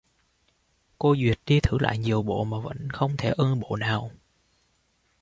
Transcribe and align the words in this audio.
Cô 0.99 1.13
duyệt 1.15 1.39
đi 1.45 1.59
thử 1.59 1.77
lại 1.79 1.97
nhiều 1.97 2.21
bộ 2.23 2.43
mà 2.43 2.59
vẫn 2.59 2.89
không 2.89 3.17
thể 3.17 3.33
ưng 3.37 3.59
bộ 3.59 3.75
nào 3.75 4.11